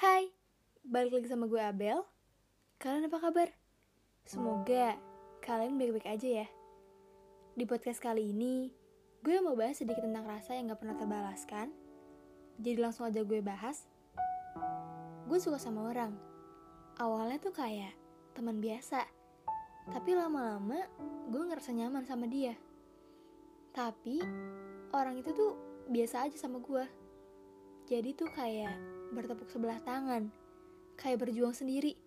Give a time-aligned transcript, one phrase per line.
[0.00, 0.32] Hai,
[0.80, 2.00] balik lagi sama gue Abel.
[2.80, 3.52] Kalian apa kabar?
[4.24, 4.96] Semoga
[5.44, 6.46] kalian baik-baik aja ya.
[7.52, 8.72] Di podcast kali ini,
[9.20, 11.68] gue mau bahas sedikit tentang rasa yang gak pernah terbalaskan.
[12.56, 13.84] Jadi langsung aja gue bahas.
[15.28, 16.16] Gue suka sama orang.
[16.96, 17.92] Awalnya tuh kayak
[18.32, 19.04] teman biasa.
[19.84, 20.80] Tapi lama-lama
[21.28, 22.56] gue ngerasa nyaman sama dia.
[23.76, 24.16] Tapi
[24.96, 26.88] orang itu tuh biasa aja sama gue.
[27.90, 28.78] Jadi tuh kayak
[29.10, 30.30] bertepuk sebelah tangan,
[30.94, 31.98] kayak berjuang sendiri.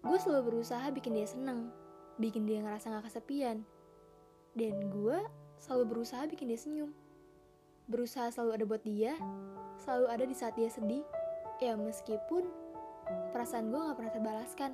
[0.00, 1.68] Gue selalu berusaha bikin dia seneng,
[2.16, 3.60] bikin dia ngerasa gak kesepian.
[4.56, 5.20] Dan gue
[5.60, 6.96] selalu berusaha bikin dia senyum.
[7.92, 9.12] Berusaha selalu ada buat dia,
[9.84, 11.04] selalu ada di saat dia sedih.
[11.60, 12.48] Ya meskipun
[13.36, 14.72] perasaan gue gak pernah terbalaskan.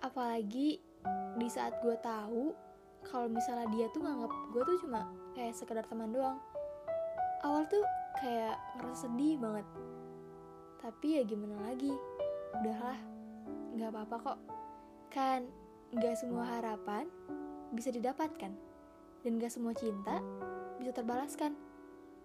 [0.00, 0.80] Apalagi
[1.36, 2.56] di saat gue tahu
[3.04, 6.40] kalau misalnya dia tuh nganggap gue tuh cuma kayak sekedar teman doang.
[7.46, 7.86] Awal tuh
[8.18, 9.66] kayak ngerasa sedih banget.
[10.82, 11.94] Tapi ya gimana lagi,
[12.58, 12.98] udahlah,
[13.78, 14.38] gak apa-apa kok.
[15.14, 15.46] Kan
[15.94, 17.06] gak semua harapan
[17.70, 18.50] bisa didapatkan.
[19.22, 20.18] Dan gak semua cinta
[20.82, 21.54] bisa terbalaskan.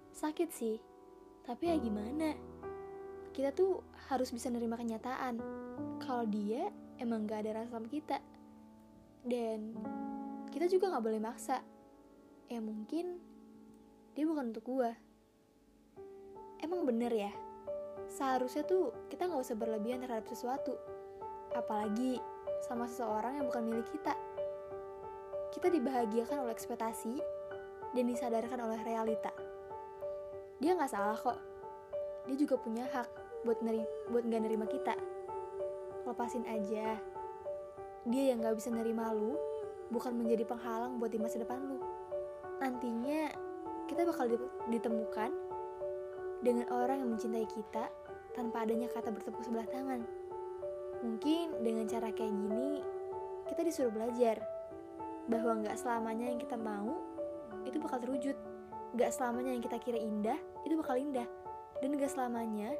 [0.09, 0.81] Sakit sih,
[1.45, 2.33] tapi ya gimana?
[3.29, 3.77] Kita tuh
[4.09, 5.37] harus bisa nerima kenyataan
[6.01, 8.17] kalau dia emang gak ada rasa sama kita.
[9.21, 9.77] Dan
[10.49, 11.61] kita juga gak boleh maksa.
[12.49, 13.21] Ya mungkin
[14.11, 15.10] dia bukan untuk gua.
[16.61, 17.31] Emang bener ya,
[18.05, 20.77] seharusnya tuh kita gak usah berlebihan terhadap sesuatu.
[21.57, 22.21] Apalagi
[22.63, 24.13] sama seseorang yang bukan milik kita.
[25.51, 27.17] Kita dibahagiakan oleh ekspektasi
[27.91, 29.33] dan disadarkan oleh realita.
[30.61, 31.39] Dia gak salah kok.
[32.29, 33.09] Dia juga punya hak
[33.41, 33.81] buat neri
[34.13, 34.93] buat nggak nerima kita.
[36.05, 37.01] Lepasin aja.
[38.05, 39.33] Dia yang gak bisa nerima lu
[39.91, 41.81] bukan menjadi penghalang buat di masa depan lu.
[42.61, 43.33] Nantinya
[43.89, 44.29] kita bakal
[44.69, 45.50] ditemukan
[46.41, 47.85] dengan orang yang mencintai kita
[48.33, 50.01] tanpa adanya kata bertepuk sebelah tangan.
[51.01, 52.81] Mungkin dengan cara kayak gini,
[53.49, 54.41] kita disuruh belajar
[55.29, 56.97] bahwa nggak selamanya yang kita mau
[57.65, 58.37] itu bakal terwujud.
[58.97, 61.25] Nggak selamanya yang kita kira indah itu bakal indah.
[61.81, 62.73] Dan nggak selamanya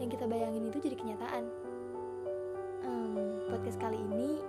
[0.00, 1.44] yang kita bayangin itu jadi kenyataan.
[2.86, 4.40] Um, podcast kali ini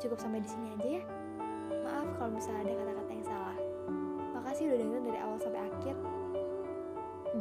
[0.00, 1.02] cukup sampai di sini aja ya.
[1.84, 3.58] Maaf kalau misalnya ada kata-kata yang salah.
[4.36, 6.23] Makasih udah dengerin dari awal sampai akhir.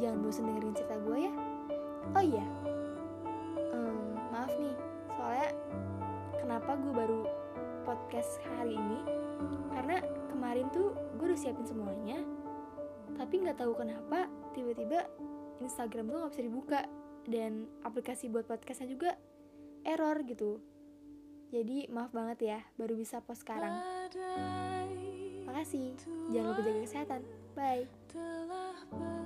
[0.02, 1.34] Jangan bosan dengerin cerita gue ya.
[2.14, 2.46] Oh iya,
[3.72, 4.76] um, maaf nih,
[5.16, 5.50] soalnya
[6.36, 7.22] kenapa gue baru
[7.88, 9.00] podcast hari ini?
[9.72, 12.20] Karena kemarin tuh gue udah siapin semuanya,
[13.16, 15.08] tapi nggak tahu kenapa tiba-tiba
[15.64, 16.80] Instagram gue nggak bisa dibuka
[17.24, 19.16] dan aplikasi buat podcastnya juga
[19.88, 20.60] error gitu.
[21.56, 23.80] Jadi maaf banget ya, baru bisa post sekarang.
[25.48, 25.96] Makasih,
[26.36, 27.22] jangan lupa jaga kesehatan.
[27.56, 29.23] Bye.